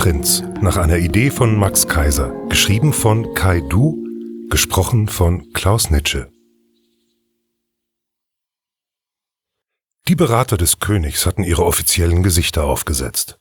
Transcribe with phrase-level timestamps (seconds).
[0.00, 4.02] Prinz nach einer Idee von Max Kaiser, geschrieben von Kai Du,
[4.48, 6.32] gesprochen von Klaus Nitsche.
[10.08, 13.38] Die Berater des Königs hatten ihre offiziellen Gesichter aufgesetzt.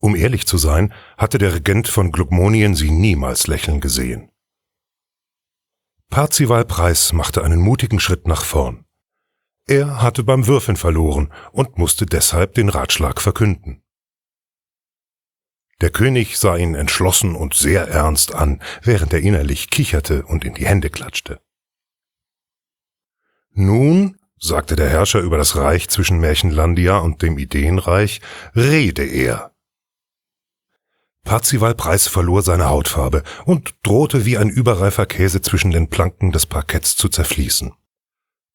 [0.00, 4.30] Um ehrlich zu sein, hatte der Regent von Glugmonien sie niemals lächeln gesehen.
[6.08, 8.86] Parzival Preis machte einen mutigen Schritt nach vorn.
[9.66, 13.82] Er hatte beim Würfeln verloren und musste deshalb den Ratschlag verkünden.
[15.80, 20.54] Der König sah ihn entschlossen und sehr ernst an, während er innerlich kicherte und in
[20.54, 21.40] die Hände klatschte.
[23.52, 28.20] Nun, sagte der Herrscher über das Reich zwischen Märchenlandia und dem Ideenreich,
[28.54, 29.54] rede er.
[31.24, 36.46] Parzival Preis verlor seine Hautfarbe und drohte wie ein überreifer Käse zwischen den Planken des
[36.46, 37.72] Parketts zu zerfließen.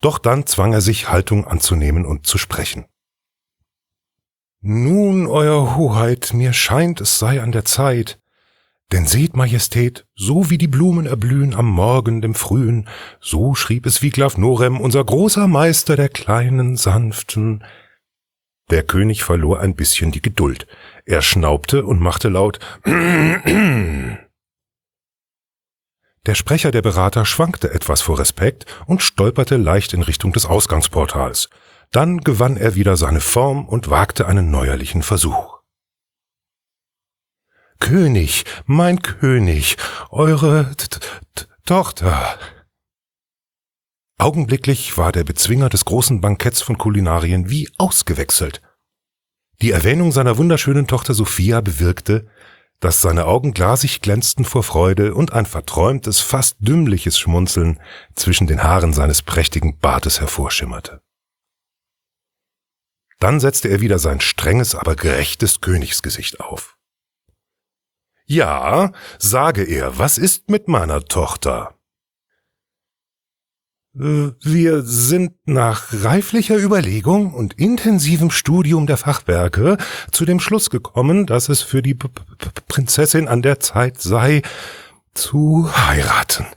[0.01, 2.85] Doch dann zwang er sich, Haltung anzunehmen und zu sprechen.
[4.67, 8.17] Nun, Euer Hoheit, mir scheint, es sei an der Zeit.
[8.91, 12.89] Denn seht, Majestät, so wie die Blumen erblühen am Morgen, dem Frühen,
[13.21, 17.63] so schrieb es Wiglaf Norem, unser großer Meister der kleinen, sanften.
[18.71, 20.65] Der König verlor ein bisschen die Geduld.
[21.05, 22.57] Er schnaubte und machte laut
[26.25, 31.51] Der Sprecher der Berater schwankte etwas vor Respekt und stolperte leicht in Richtung des Ausgangsportals.
[31.91, 35.59] Dann gewann er wieder seine Form und wagte einen neuerlichen Versuch.
[37.79, 39.77] König, mein König,
[40.09, 40.71] eure
[41.65, 42.37] Tochter.
[44.17, 48.61] Augenblicklich war der Bezwinger des großen Banketts von Kulinarien wie ausgewechselt.
[49.61, 52.27] Die Erwähnung seiner wunderschönen Tochter Sophia bewirkte,
[52.79, 57.79] dass seine Augen glasig glänzten vor Freude und ein verträumtes, fast dümmliches Schmunzeln
[58.15, 61.01] zwischen den Haaren seines prächtigen Bartes hervorschimmerte.
[63.19, 66.77] Dann setzte er wieder sein strenges, aber gerechtes Königsgesicht auf.
[68.25, 71.75] Ja, sage er, was ist mit meiner Tochter?
[73.97, 79.77] Äh, wir sind nach reiflicher Überlegung und intensivem Studium der Fachwerke
[80.11, 82.21] zu dem Schluss gekommen, dass es für die P P
[82.67, 84.41] Prinzessin an der Zeit sei,
[85.13, 86.47] zu heiraten.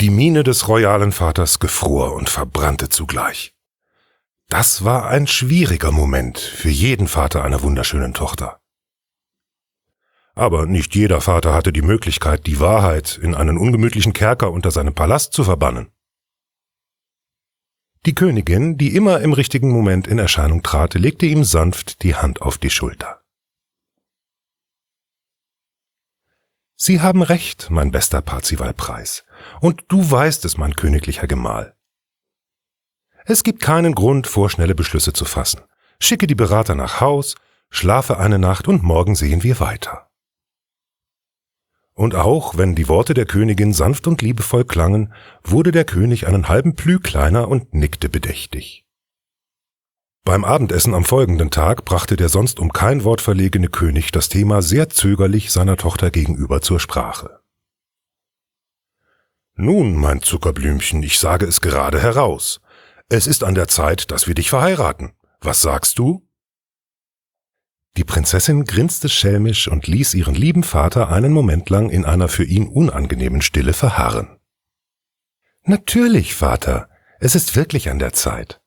[0.00, 3.54] Die Miene des royalen Vaters gefror und verbrannte zugleich.
[4.50, 8.60] Das war ein schwieriger Moment für jeden Vater einer wunderschönen Tochter.
[10.34, 14.92] Aber nicht jeder Vater hatte die Möglichkeit, die Wahrheit in einen ungemütlichen Kerker unter seinem
[14.92, 15.92] Palast zu verbannen.
[18.06, 22.42] Die Königin, die immer im richtigen Moment in Erscheinung trat, legte ihm sanft die Hand
[22.42, 23.20] auf die Schulter.
[26.74, 29.24] Sie haben recht, mein bester Parzivalpreis,
[29.60, 31.76] und du weißt es, mein königlicher Gemahl.
[33.32, 35.60] Es gibt keinen Grund, vorschnelle Beschlüsse zu fassen.
[36.00, 37.36] Schicke die Berater nach Haus,
[37.70, 40.08] schlafe eine Nacht und morgen sehen wir weiter.
[41.94, 45.14] Und auch wenn die Worte der Königin sanft und liebevoll klangen,
[45.44, 48.84] wurde der König einen halben Plü kleiner und nickte bedächtig.
[50.24, 54.60] Beim Abendessen am folgenden Tag brachte der sonst um kein Wort verlegene König das Thema
[54.60, 57.38] sehr zögerlich seiner Tochter gegenüber zur Sprache.
[59.54, 62.60] Nun, mein Zuckerblümchen, ich sage es gerade heraus.
[63.12, 65.14] Es ist an der Zeit, dass wir dich verheiraten.
[65.40, 66.28] Was sagst du?
[67.96, 72.44] Die Prinzessin grinste schelmisch und ließ ihren lieben Vater einen Moment lang in einer für
[72.44, 74.38] ihn unangenehmen Stille verharren.
[75.64, 76.88] Natürlich, Vater,
[77.18, 78.60] es ist wirklich an der Zeit.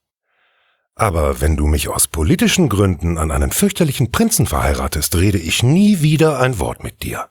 [0.94, 6.02] Aber wenn du mich aus politischen Gründen an einen fürchterlichen Prinzen verheiratest, rede ich nie
[6.02, 7.30] wieder ein Wort mit dir.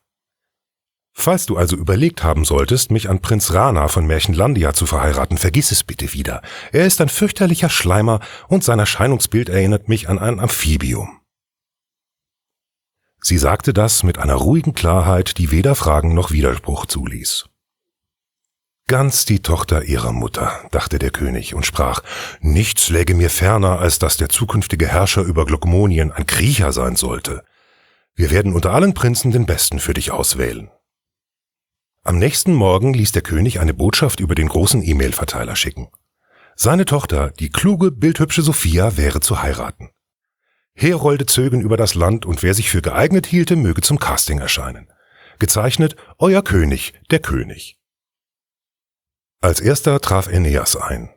[1.14, 5.70] Falls du also überlegt haben solltest, mich an Prinz Rana von Märchenlandia zu verheiraten, vergiss
[5.70, 6.42] es bitte wieder.
[6.72, 11.20] Er ist ein fürchterlicher Schleimer und sein Erscheinungsbild erinnert mich an ein Amphibium.
[13.20, 17.46] Sie sagte das mit einer ruhigen Klarheit, die weder Fragen noch Widerspruch zuließ.
[18.88, 22.02] Ganz die Tochter ihrer Mutter, dachte der König und sprach,
[22.40, 27.44] nichts läge mir ferner, als dass der zukünftige Herrscher über Glokmonien ein Kriecher sein sollte.
[28.16, 30.68] Wir werden unter allen Prinzen den Besten für dich auswählen.
[32.04, 35.88] Am nächsten Morgen ließ der König eine Botschaft über den großen E-Mail-Verteiler schicken.
[36.56, 39.90] Seine Tochter, die kluge, bildhübsche Sophia, wäre zu heiraten.
[40.74, 44.88] Herolde zögen über das Land und wer sich für geeignet hielte, möge zum Casting erscheinen.
[45.38, 47.78] Gezeichnet Euer König, der König.
[49.40, 51.10] Als erster traf Aeneas ein.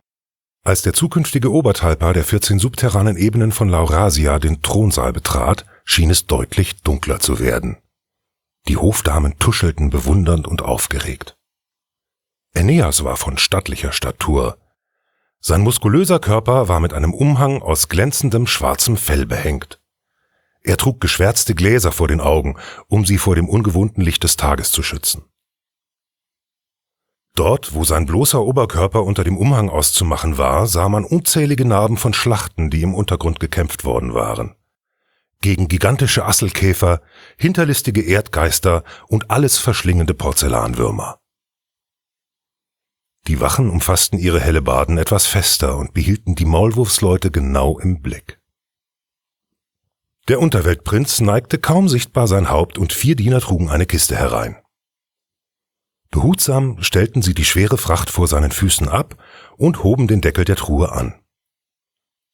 [0.64, 6.28] Als der zukünftige Obertalpa der 14 subterranen Ebenen von Laurasia den Thronsaal betrat, schien es
[6.28, 7.78] deutlich dunkler zu werden.
[8.68, 11.38] Die Hofdamen tuschelten bewundernd und aufgeregt.
[12.56, 14.58] Aeneas war von stattlicher Statur,
[15.48, 19.80] sein muskulöser Körper war mit einem Umhang aus glänzendem schwarzem Fell behängt.
[20.64, 22.58] Er trug geschwärzte Gläser vor den Augen,
[22.88, 25.24] um sie vor dem ungewohnten Licht des Tages zu schützen.
[27.36, 32.16] Dort, wo sein bloßer Oberkörper unter dem Umhang auszumachen war, sah man unzählige Narben von
[32.16, 34.56] Schlachten, die im Untergrund gekämpft worden waren.
[35.42, 37.02] Gegen gigantische Asselkäfer,
[37.38, 41.20] hinterlistige Erdgeister und alles verschlingende Porzellanwürmer.
[43.28, 48.40] Die Wachen umfassten ihre Hellebarden etwas fester und behielten die Maulwurfsleute genau im Blick.
[50.28, 54.58] Der Unterweltprinz neigte kaum sichtbar sein Haupt und vier Diener trugen eine Kiste herein.
[56.10, 59.22] Behutsam stellten sie die schwere Fracht vor seinen Füßen ab
[59.58, 61.20] und hoben den Deckel der Truhe an.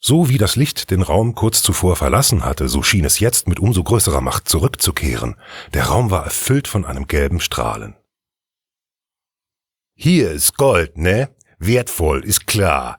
[0.04, 3.60] So wie das Licht den Raum kurz zuvor verlassen hatte, so schien es jetzt mit
[3.60, 5.36] umso größerer Macht zurückzukehren.
[5.76, 7.96] Der Raum war erfüllt von einem gelben Strahlen.
[9.96, 11.30] Hier ist Gold, ne?
[11.60, 12.98] Wertvoll, ist klar.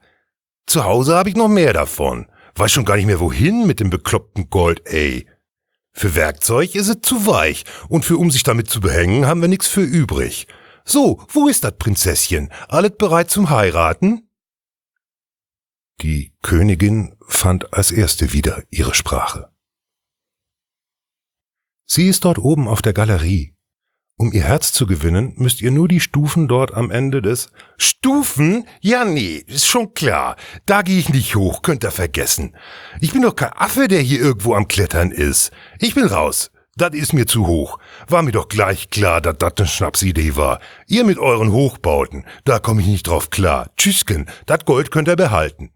[0.67, 2.29] Zu Hause habe ich noch mehr davon.
[2.55, 5.27] Weiß schon gar nicht mehr wohin mit dem bekloppten Gold, ey.
[5.91, 9.49] Für Werkzeug ist es zu weich und für um sich damit zu behängen haben wir
[9.49, 10.47] nix für übrig.
[10.85, 12.51] So, wo ist das Prinzesschen?
[12.69, 14.29] Alles bereit zum Heiraten?
[16.03, 19.53] Die Königin fand als erste wieder ihre Sprache.
[21.87, 23.55] Sie ist dort oben auf der Galerie,
[24.23, 28.69] um ihr Herz zu gewinnen, müsst ihr nur die Stufen dort am Ende des Stufen?
[28.81, 30.37] Ja, nee, ist schon klar.
[30.65, 32.57] Da gehe ich nicht hoch, könnt ihr vergessen.
[33.01, 35.51] Ich bin doch kein Affe, der hier irgendwo am Klettern ist.
[35.81, 36.51] Ich bin raus.
[36.77, 37.79] Das ist mir zu hoch.
[38.07, 40.61] War mir doch gleich klar, dass das eine Schnapsidee war.
[40.87, 43.71] Ihr mit euren Hochbauten, da komme ich nicht drauf klar.
[43.77, 45.73] Tschüssken, das Gold könnt ihr behalten.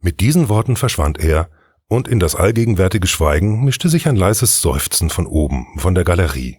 [0.00, 1.50] Mit diesen Worten verschwand er,
[1.88, 6.58] und in das allgegenwärtige Schweigen mischte sich ein leises Seufzen von oben, von der Galerie.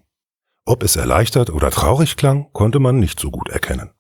[0.66, 3.92] Ob es erleichtert oder traurig klang, konnte man nicht so gut erkennen.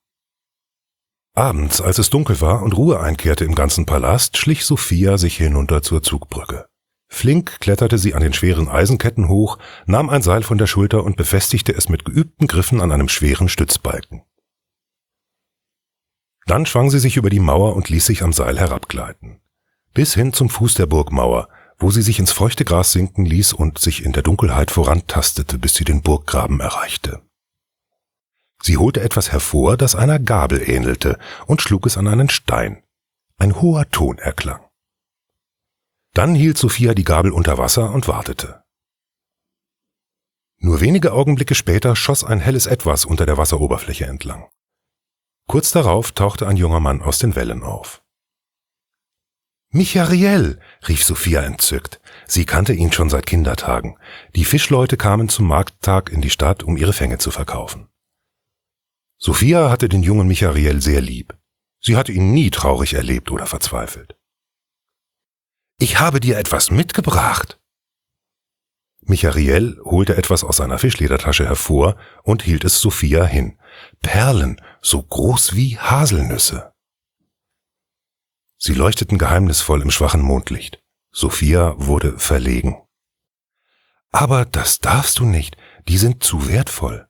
[1.33, 5.81] Abends, als es dunkel war und Ruhe einkehrte im ganzen Palast, schlich Sophia sich hinunter
[5.81, 6.67] zur Zugbrücke.
[7.07, 11.17] Flink kletterte sie an den schweren Eisenketten hoch, nahm ein Seil von der Schulter und
[11.17, 14.23] befestigte es mit geübten Griffen an einem schweren Stützbalken.
[16.45, 19.41] Dann schwang sie sich über die Mauer und ließ sich am Seil herabgleiten
[19.93, 23.79] bis hin zum Fuß der Burgmauer, wo sie sich ins feuchte Gras sinken ließ und
[23.79, 27.21] sich in der Dunkelheit vorantastete, bis sie den Burggraben erreichte.
[28.61, 31.17] Sie holte etwas hervor, das einer Gabel ähnelte,
[31.47, 32.83] und schlug es an einen Stein.
[33.37, 34.61] Ein hoher Ton erklang.
[36.13, 38.63] Dann hielt Sophia die Gabel unter Wasser und wartete.
[40.59, 44.47] Nur wenige Augenblicke später schoss ein helles Etwas unter der Wasseroberfläche entlang.
[45.51, 48.01] Kurz darauf tauchte ein junger Mann aus den Wellen auf.
[49.73, 51.99] Michael, rief Sophia entzückt.
[52.25, 53.97] Sie kannte ihn schon seit Kindertagen.
[54.33, 57.89] Die Fischleute kamen zum Markttag in die Stadt, um ihre Fänge zu verkaufen.
[59.17, 61.37] Sophia hatte den jungen Michael sehr lieb.
[61.81, 64.17] Sie hatte ihn nie traurig erlebt oder verzweifelt.
[65.79, 67.60] Ich habe dir etwas mitgebracht.
[69.01, 73.57] Michael holte etwas aus seiner Fischledertasche hervor und hielt es Sophia hin.
[74.01, 76.71] Perlen, so groß wie Haselnüsse.
[78.57, 80.83] Sie leuchteten geheimnisvoll im schwachen Mondlicht.
[81.11, 82.81] Sophia wurde verlegen.
[84.11, 87.07] Aber das darfst du nicht, die sind zu wertvoll.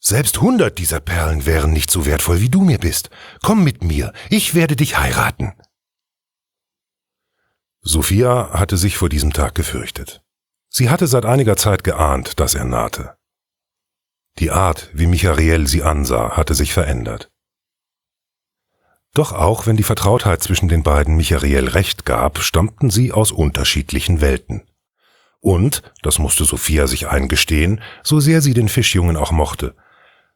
[0.00, 3.08] Selbst hundert dieser Perlen wären nicht so wertvoll, wie du mir bist.
[3.40, 5.52] Komm mit mir, ich werde dich heiraten.
[7.82, 10.22] Sophia hatte sich vor diesem Tag gefürchtet.
[10.74, 13.14] Sie hatte seit einiger Zeit geahnt, dass er nahte.
[14.38, 17.30] Die Art, wie Michael sie ansah, hatte sich verändert.
[19.12, 24.22] Doch auch wenn die Vertrautheit zwischen den beiden Michael recht gab, stammten sie aus unterschiedlichen
[24.22, 24.62] Welten.
[25.40, 29.74] Und, das musste Sophia sich eingestehen, so sehr sie den Fischjungen auch mochte,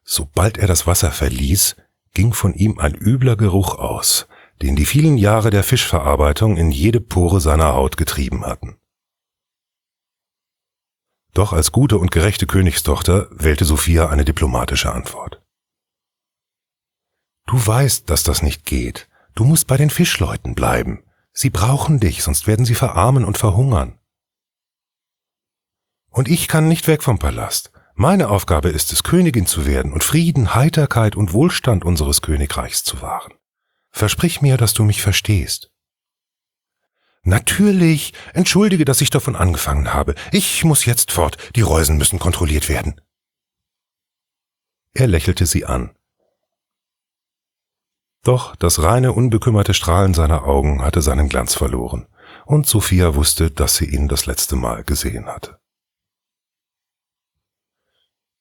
[0.04, 1.76] sobald er das Wasser verließ,
[2.12, 4.26] ging von ihm ein übler Geruch aus,
[4.60, 8.76] den die vielen Jahre der Fischverarbeitung in jede Pore seiner Haut getrieben hatten.
[11.36, 15.42] Doch als gute und gerechte Königstochter wählte Sophia eine diplomatische Antwort.
[17.44, 19.06] Du weißt, dass das nicht geht.
[19.34, 21.04] Du musst bei den Fischleuten bleiben.
[21.34, 23.98] Sie brauchen dich, sonst werden sie verarmen und verhungern.
[26.08, 27.70] Und ich kann nicht weg vom Palast.
[27.94, 33.02] Meine Aufgabe ist es, Königin zu werden und Frieden, Heiterkeit und Wohlstand unseres Königreichs zu
[33.02, 33.34] wahren.
[33.90, 35.70] Versprich mir, dass du mich verstehst.
[37.26, 38.12] Natürlich.
[38.34, 40.14] Entschuldige, dass ich davon angefangen habe.
[40.30, 41.36] Ich muss jetzt fort.
[41.56, 43.00] Die Reusen müssen kontrolliert werden.
[44.94, 45.90] Er lächelte sie an.
[48.22, 52.06] Doch das reine, unbekümmerte Strahlen seiner Augen hatte seinen Glanz verloren,
[52.44, 55.58] und Sophia wusste, dass sie ihn das letzte Mal gesehen hatte.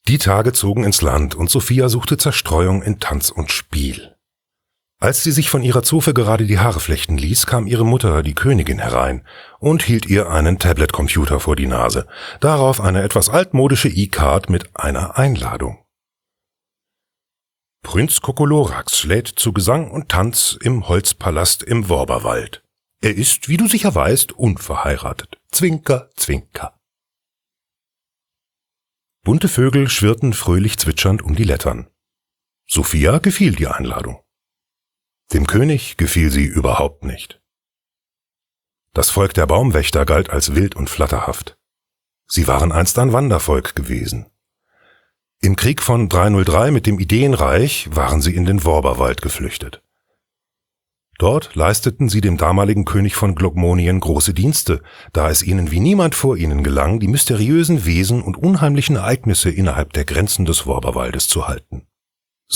[0.07, 4.14] Die Tage zogen ins Land, und Sophia suchte Zerstreuung in Tanz und Spiel.
[4.99, 8.33] Als sie sich von ihrer Zofe gerade die Haare flechten ließ, kam ihre Mutter, die
[8.33, 9.25] Königin, herein
[9.59, 12.07] und hielt ihr einen Tablet-Computer vor die Nase,
[12.39, 15.83] darauf eine etwas altmodische E-Card mit einer Einladung.
[17.83, 22.63] Prinz Kokolorax lädt zu Gesang und Tanz im Holzpalast im Worberwald.
[23.01, 25.37] Er ist, wie du sicher weißt, unverheiratet.
[25.51, 26.79] Zwinker, zwinker.
[29.23, 31.87] Bunte Vögel schwirrten fröhlich zwitschernd um die Lettern.
[32.67, 34.24] Sophia gefiel die Einladung.
[35.33, 37.41] Dem König gefiel sie überhaupt nicht.
[38.93, 41.57] Das Volk der Baumwächter galt als wild und flatterhaft.
[42.27, 44.27] Sie waren einst ein Wandervolk gewesen.
[45.41, 49.81] Im Krieg von 303 mit dem Ideenreich waren sie in den Worberwald geflüchtet.
[51.17, 54.81] Dort leisteten sie dem damaligen König von Glogmonien große Dienste,
[55.13, 59.93] da es ihnen wie niemand vor ihnen gelang, die mysteriösen Wesen und unheimlichen Ereignisse innerhalb
[59.93, 61.87] der Grenzen des Worberwaldes zu halten.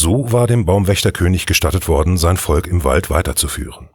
[0.02, 3.90] So war dem Baumwächterkönig gestattet worden, sein Volk im Wald weiterzuführen.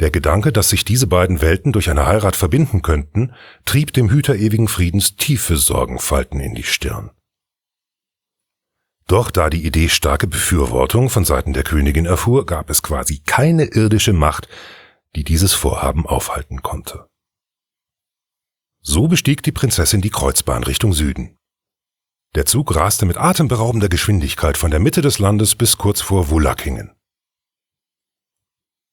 [0.00, 3.32] Der Gedanke, dass sich diese beiden Welten durch eine Heirat verbinden könnten,
[3.64, 7.12] trieb dem Hüter ewigen Friedens tiefe Sorgenfalten in die Stirn.
[9.06, 13.66] Doch da die Idee starke Befürwortung von Seiten der Königin erfuhr, gab es quasi keine
[13.66, 14.48] irdische Macht,
[15.14, 17.06] die dieses Vorhaben aufhalten konnte.
[18.82, 21.35] So bestieg die Prinzessin die Kreuzbahn Richtung Süden.
[22.34, 26.92] Der Zug raste mit atemberaubender Geschwindigkeit von der Mitte des Landes bis kurz vor Wulackingen.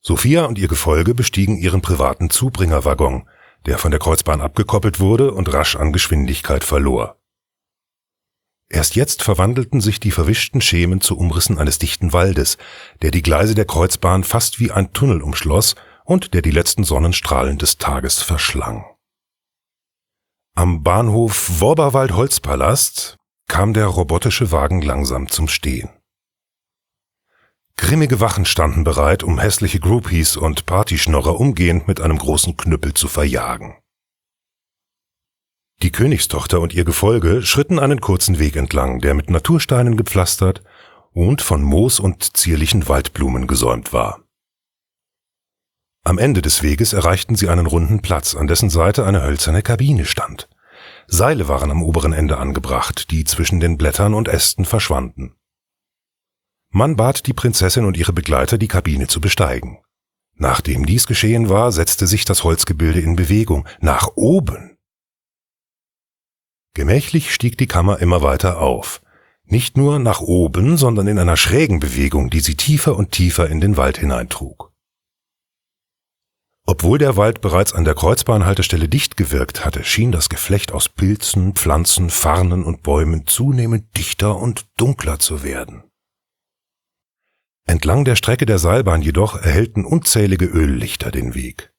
[0.02, 3.28] Sophia und ihr Gefolge bestiegen ihren privaten Zubringerwaggon,
[3.66, 7.18] der von der Kreuzbahn abgekoppelt wurde und rasch an Geschwindigkeit verlor.
[8.70, 12.58] Erst jetzt verwandelten sich die verwischten Schemen zu Umrissen eines dichten Waldes,
[13.02, 15.76] der die Gleise der Kreuzbahn fast wie ein Tunnel umschloss
[16.06, 18.86] und der die letzten Sonnenstrahlen des Tages verschlang.
[20.56, 25.90] Am Bahnhof Worberwald Holzpalast kam der robotische Wagen langsam zum Stehen.
[27.76, 33.08] Grimmige Wachen standen bereit, um hässliche Groupies und Partyschnorrer umgehend mit einem großen Knüppel zu
[33.08, 33.76] verjagen.
[35.82, 40.64] Die Königstochter und ihr Gefolge schritten einen kurzen Weg entlang, der mit Natursteinen gepflastert
[41.12, 44.24] und von Moos und zierlichen Waldblumen gesäumt war.
[46.06, 50.06] Am Ende des Weges erreichten sie einen runden Platz, an dessen Seite eine hölzerne Kabine
[50.06, 50.50] stand.
[51.08, 55.36] Seile waren am oberen Ende angebracht, die zwischen den Blättern und Ästen verschwanden.
[56.70, 59.80] Man bat die Prinzessin und ihre Begleiter, die Kabine zu besteigen.
[60.36, 64.78] Nachdem dies geschehen war, setzte sich das Holzgebilde in Bewegung, nach oben.
[66.74, 69.02] Gemächlich stieg die Kammer immer weiter auf.
[69.46, 73.62] Nicht nur nach oben, sondern in einer schrägen Bewegung, die sie tiefer und tiefer in
[73.62, 74.73] den Wald hineintrug.
[76.66, 81.56] Obwohl der Wald bereits an der Kreuzbahnhaltestelle dicht gewirkt hatte, schien das Geflecht aus Pilzen,
[81.56, 85.84] Pflanzen, Farnen und Bäumen zunehmend dichter und dunkler zu werden.
[87.66, 91.74] Entlang der Strecke der Seilbahn jedoch erhellten unzählige Öllichter den Weg.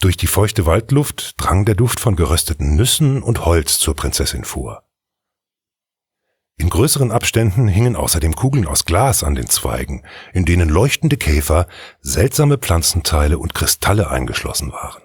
[0.00, 4.87] Durch die feuchte Waldluft drang der Duft von gerösteten Nüssen und Holz zur Prinzessin vor.
[6.58, 11.68] In größeren Abständen hingen außerdem Kugeln aus Glas an den Zweigen, in denen leuchtende Käfer,
[12.00, 15.02] seltsame Pflanzenteile und Kristalle eingeschlossen waren.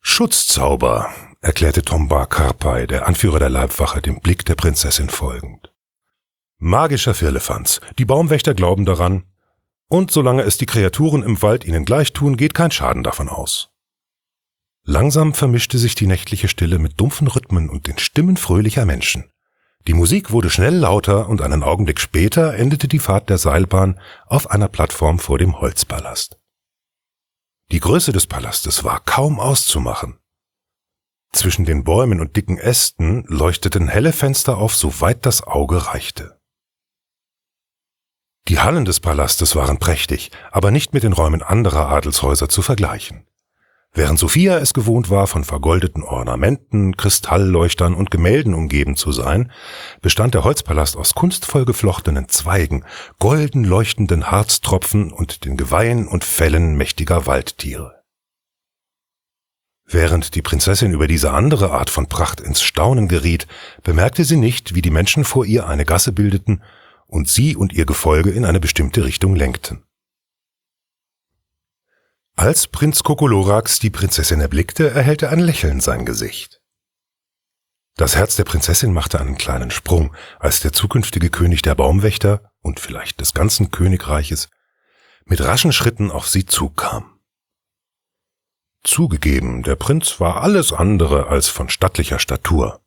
[0.00, 1.10] Schutzzauber,
[1.42, 5.72] erklärte Tomba Karpay, der Anführer der Leibwache, dem Blick der Prinzessin folgend.
[6.56, 7.80] Magischer Firlefanz.
[7.98, 9.24] Die Baumwächter glauben daran,
[9.88, 13.70] und solange es die Kreaturen im Wald ihnen gleich tun, geht kein Schaden davon aus.
[14.90, 19.30] Langsam vermischte sich die nächtliche Stille mit dumpfen Rhythmen und den Stimmen fröhlicher Menschen.
[19.86, 24.50] Die Musik wurde schnell lauter und einen Augenblick später endete die Fahrt der Seilbahn auf
[24.50, 26.40] einer Plattform vor dem Holzpalast.
[27.70, 30.20] Die Größe des Palastes war kaum auszumachen.
[31.34, 36.40] Zwischen den Bäumen und dicken Ästen leuchteten helle Fenster auf, soweit das Auge reichte.
[38.48, 43.26] Die Hallen des Palastes waren prächtig, aber nicht mit den Räumen anderer Adelshäuser zu vergleichen.
[43.94, 49.50] Während Sophia es gewohnt war, von vergoldeten Ornamenten, Kristallleuchtern und Gemälden umgeben zu sein,
[50.02, 52.84] bestand der Holzpalast aus kunstvoll geflochtenen Zweigen,
[53.18, 57.98] golden leuchtenden Harztropfen und den Geweihen und Fellen mächtiger Waldtiere.
[59.90, 63.46] Während die Prinzessin über diese andere Art von Pracht ins Staunen geriet,
[63.82, 66.62] bemerkte sie nicht, wie die Menschen vor ihr eine Gasse bildeten
[67.06, 69.82] und sie und ihr Gefolge in eine bestimmte Richtung lenkten.
[72.38, 76.60] Als Prinz Kokolorax die Prinzessin erblickte, erhellte ein Lächeln sein Gesicht.
[77.96, 82.78] Das Herz der Prinzessin machte einen kleinen Sprung, als der zukünftige König der Baumwächter und
[82.78, 84.50] vielleicht des ganzen Königreiches
[85.24, 87.18] mit raschen Schritten auf sie zukam.
[88.84, 92.80] Zugegeben, der Prinz war alles andere als von stattlicher Statur.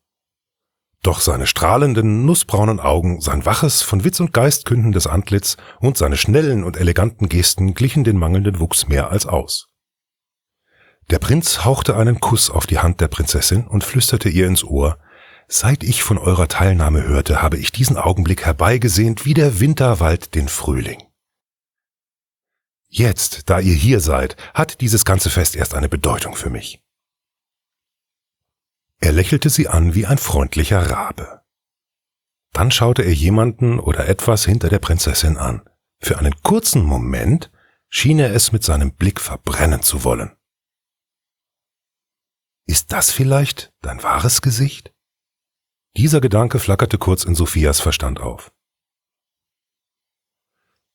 [1.02, 6.16] Doch seine strahlenden, nussbraunen Augen, sein waches, von Witz und Geist kündendes Antlitz und seine
[6.16, 9.66] schnellen und eleganten Gesten glichen den mangelnden Wuchs mehr als aus.
[11.10, 14.98] Der Prinz hauchte einen Kuss auf die Hand der Prinzessin und flüsterte ihr ins Ohr,
[15.48, 20.48] Seit ich von eurer Teilnahme hörte, habe ich diesen Augenblick herbeigesehnt wie der Winterwald den
[20.48, 21.02] Frühling.
[22.88, 26.81] Jetzt, da ihr hier seid, hat dieses ganze Fest erst eine Bedeutung für mich.
[29.02, 31.42] Er lächelte sie an wie ein freundlicher Rabe.
[32.52, 35.68] Dann schaute er jemanden oder etwas hinter der Prinzessin an.
[35.98, 37.50] Für einen kurzen Moment
[37.88, 40.36] schien er es mit seinem Blick verbrennen zu wollen.
[42.64, 44.94] Ist das vielleicht dein wahres Gesicht?
[45.96, 48.52] Dieser Gedanke flackerte kurz in Sophias Verstand auf.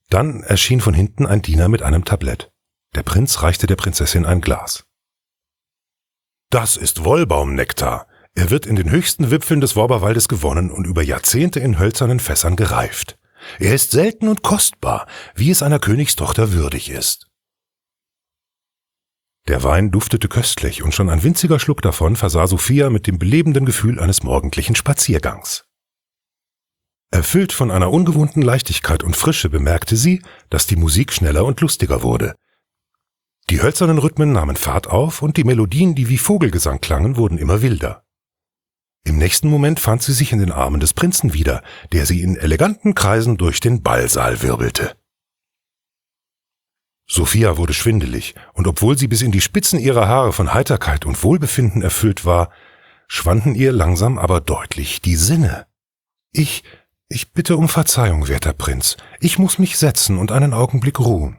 [0.07, 2.53] Dann erschien von hinten ein Diener mit einem Tablett.
[2.95, 4.86] Der Prinz reichte der Prinzessin ein Glas.
[6.49, 8.07] Das ist Wollbaumnektar.
[8.33, 12.55] Er wird in den höchsten Wipfeln des Worberwaldes gewonnen und über Jahrzehnte in hölzernen Fässern
[12.55, 13.17] gereift.
[13.59, 17.27] Er ist selten und kostbar, wie es einer Königstochter würdig ist.
[19.49, 23.65] Der Wein duftete köstlich und schon ein winziger Schluck davon versah Sophia mit dem belebenden
[23.65, 25.65] Gefühl eines morgendlichen Spaziergangs.
[27.11, 32.03] Erfüllt von einer ungewohnten Leichtigkeit und Frische bemerkte sie, dass die Musik schneller und lustiger
[32.03, 32.35] wurde,
[33.49, 37.61] die hölzernen Rhythmen nahmen Fahrt auf und die Melodien, die wie Vogelgesang klangen, wurden immer
[37.61, 38.03] wilder.
[39.05, 41.63] Im nächsten Moment fand sie sich in den Armen des Prinzen wieder,
[41.93, 44.97] der sie in eleganten Kreisen durch den Ballsaal wirbelte.
[47.09, 51.23] Sophia wurde schwindelig, und obwohl sie bis in die Spitzen ihrer Haare von Heiterkeit und
[51.23, 52.51] Wohlbefinden erfüllt war,
[53.07, 55.67] schwanden ihr langsam aber deutlich die Sinne.
[56.33, 56.65] Ich,
[57.07, 61.37] ich bitte um Verzeihung, werter Prinz, ich muss mich setzen und einen Augenblick ruhen.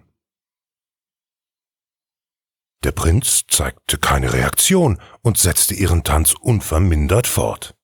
[2.85, 7.75] Der Prinz zeigte keine Reaktion und setzte ihren Tanz unvermindert fort.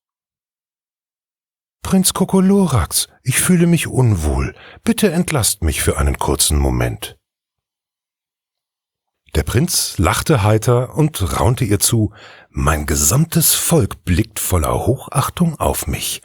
[1.82, 4.54] Prinz Kokolorax, ich fühle mich unwohl.
[4.84, 7.18] Bitte entlasst mich für einen kurzen Moment.
[9.34, 12.14] Der Prinz lachte heiter und raunte ihr zu,
[12.50, 16.22] mein gesamtes Volk blickt voller Hochachtung auf mich.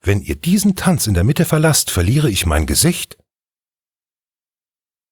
[0.00, 3.18] Wenn ihr diesen Tanz in der Mitte verlasst, verliere ich mein Gesicht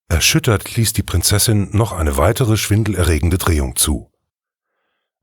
[0.08, 4.10] Erschüttert ließ die Prinzessin noch eine weitere schwindelerregende Drehung zu.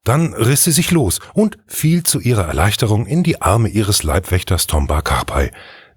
[0.04, 4.66] Dann riss sie sich los und fiel zu ihrer Erleichterung in die Arme ihres Leibwächters
[4.66, 5.52] Tomba Karpai,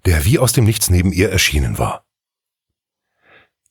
[0.05, 2.05] der wie aus dem Nichts neben ihr erschienen war.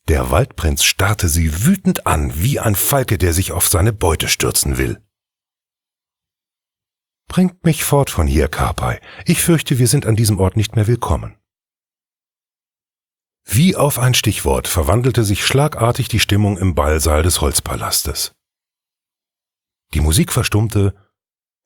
[0.09, 4.77] Der Waldprinz starrte sie wütend an, wie ein Falke, der sich auf seine Beute stürzen
[4.77, 5.01] will.
[7.27, 9.01] Bringt mich fort von hier, Karpai.
[9.25, 11.37] Ich fürchte, wir sind an diesem Ort nicht mehr willkommen.
[13.47, 18.33] Wie auf ein Stichwort verwandelte sich schlagartig die Stimmung im Ballsaal des Holzpalastes.
[19.93, 20.95] Die Musik verstummte,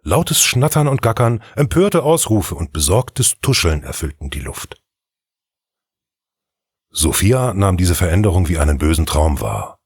[0.03, 4.81] lautes Schnattern und Gackern, empörte Ausrufe und besorgtes Tuscheln erfüllten die Luft.
[6.91, 9.79] Sophia nahm diese Veränderung wie einen bösen Traum wahr.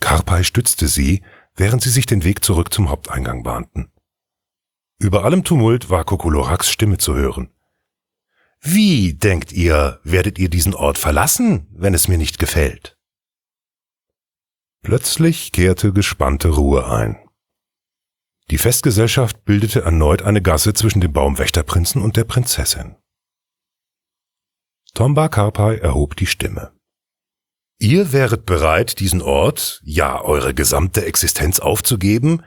[0.00, 1.22] Karpai stützte sie,
[1.54, 3.92] während sie sich den Weg zurück zum Haupteingang bahnten.
[4.98, 7.50] Über allem Tumult war Kokoloraks Stimme zu hören.
[8.68, 12.98] Wie, denkt ihr, werdet ihr diesen Ort verlassen, wenn es mir nicht gefällt?
[14.82, 17.16] Plötzlich kehrte gespannte Ruhe ein.
[18.50, 22.96] Die Festgesellschaft bildete erneut eine Gasse zwischen dem Baumwächterprinzen und der Prinzessin.
[24.94, 26.72] Tomba Karpai erhob die Stimme.
[27.78, 32.42] Ihr wäret bereit, diesen Ort, ja eure gesamte Existenz aufzugeben,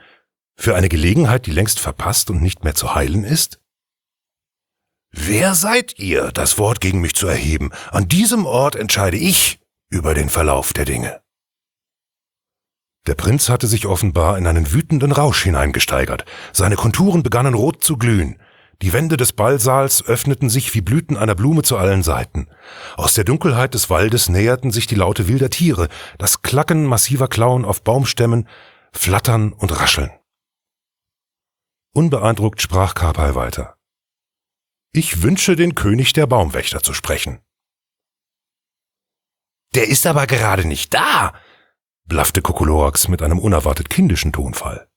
[0.58, 3.62] für eine Gelegenheit, die längst verpasst und nicht mehr zu heilen ist?
[5.12, 7.72] Wer seid ihr, das Wort gegen mich zu erheben?
[7.92, 11.22] An diesem Ort entscheide ich über den Verlauf der Dinge.
[13.08, 16.26] Der Prinz hatte sich offenbar in einen wütenden Rausch hineingesteigert.
[16.54, 18.40] Seine Konturen begannen rot zu glühen.
[18.84, 22.48] Die Wände des Ballsaals öffneten sich wie Blüten einer Blume zu allen Seiten.
[22.96, 27.66] Aus der Dunkelheit des Waldes näherten sich die Laute wilder Tiere, das Klacken massiver Klauen
[27.66, 28.48] auf Baumstämmen,
[28.94, 30.12] Flattern und Rascheln.
[31.94, 33.79] Unbeeindruckt sprach Karpai weiter.
[34.92, 37.42] Ich wünsche den König der Baumwächter zu sprechen.
[39.76, 41.34] Der ist aber gerade nicht da,
[42.06, 44.90] blaffte Kokolorox mit einem unerwartet kindischen Tonfall.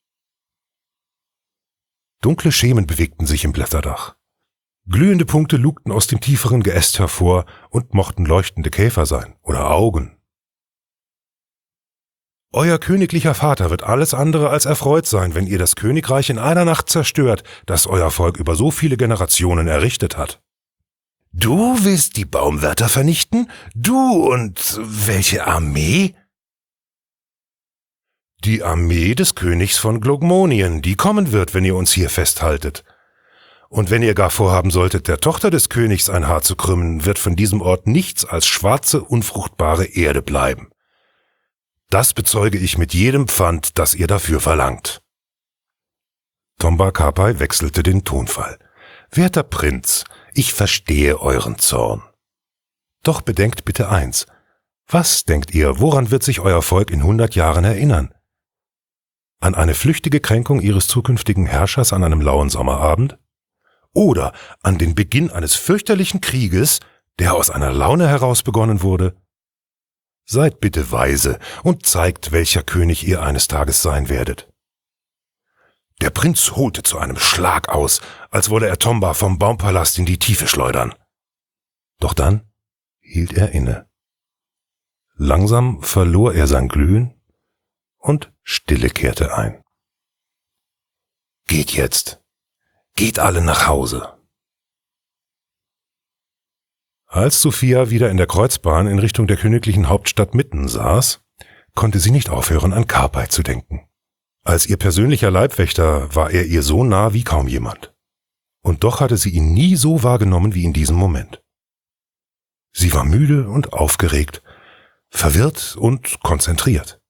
[2.22, 4.16] Dunkle Schemen bewegten sich im Blätterdach.
[4.88, 10.22] Glühende Punkte lugten aus dem tieferen Geäst hervor und mochten leuchtende Käfer sein oder Augen
[12.53, 16.65] euer königlicher Vater wird alles andere als erfreut sein, wenn ihr das Königreich in einer
[16.65, 20.41] Nacht zerstört, das euer Volk über so viele Generationen errichtet hat.
[21.33, 23.51] Du willst die Baumwärter vernichten?
[23.75, 26.15] Du und welche Armee?
[28.45, 32.85] Die Armee des Königs von Glogmonien, die kommen wird, wenn ihr uns hier festhaltet.
[33.71, 37.19] Und wenn ihr gar vorhaben solltet, der Tochter des Königs ein Haar zu krümmen, wird
[37.19, 40.72] von diesem Ort nichts als schwarze, unfruchtbare Erde bleiben.
[41.92, 45.02] Das bezeuge ich mit jedem Pfand, das ihr dafür verlangt.
[46.59, 48.59] Tomba Kapai wechselte den Tonfall.
[49.11, 52.02] Werter Prinz, ich verstehe euren Zorn.
[53.02, 54.24] Doch bedenkt bitte eins.
[54.88, 58.14] Was denkt ihr, woran wird sich euer Volk in hundert Jahren erinnern?
[59.40, 63.18] An eine flüchtige Kränkung ihres zukünftigen Herrschers an einem lauen Sommerabend?
[63.92, 66.81] Oder an den Beginn eines fürchterlichen Krieges,
[67.18, 69.22] der aus einer Laune heraus begonnen wurde?
[70.25, 74.49] Seid bitte weise und zeigt, welcher König ihr eines Tages sein werdet.
[76.01, 80.19] Der Prinz holte zu einem Schlag aus, als wolle er Tomba vom Baumpalast in die
[80.19, 80.95] Tiefe schleudern.
[82.01, 82.51] Doch dann
[83.01, 83.89] hielt er inne.
[85.15, 87.21] Langsam verlor er sein Glühen
[87.99, 89.63] und Stille kehrte ein.
[91.47, 92.21] Geht jetzt.
[92.95, 94.19] Geht alle nach Hause.
[97.12, 101.20] Als Sophia wieder in der Kreuzbahn in Richtung der königlichen Hauptstadt mitten saß,
[101.75, 103.87] konnte sie nicht aufhören, an Karpei zu denken.
[104.44, 107.94] Als ihr persönlicher Leibwächter war er ihr so nah wie kaum jemand.
[108.62, 111.44] Und doch hatte sie ihn nie so wahrgenommen wie in diesem Moment.
[112.72, 114.42] Sie war müde und aufgeregt,
[115.11, 117.03] verwirrt und konzentriert.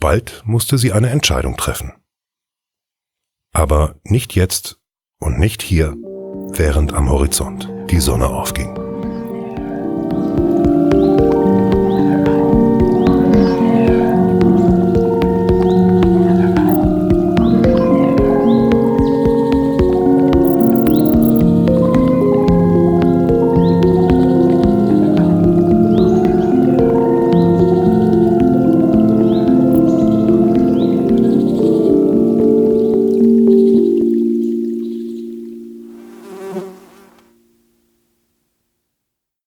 [0.00, 1.92] Bald musste sie eine Entscheidung treffen.
[3.52, 4.80] Aber nicht jetzt
[5.20, 5.96] und nicht hier,
[6.52, 8.77] während am Horizont die Sonne aufging.